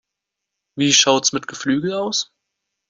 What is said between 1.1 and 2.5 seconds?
es mit Geflügel aus?